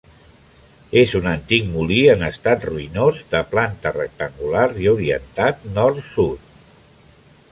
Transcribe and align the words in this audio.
És 1.01 1.11
un 1.19 1.27
antic 1.31 1.67
molí 1.73 1.97
en 2.13 2.23
estat 2.29 2.65
ruïnós, 2.69 3.21
de 3.35 3.43
planta 3.53 3.93
rectangular 3.99 4.65
i 4.87 4.91
orientat 4.95 5.65
nord-sud. 5.79 6.51